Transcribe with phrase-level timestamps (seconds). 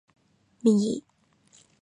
[0.63, 1.03] ミギー